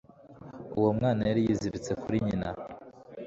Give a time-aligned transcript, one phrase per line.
[0.77, 2.49] Uwo mwana yari yiziritse kuri nyina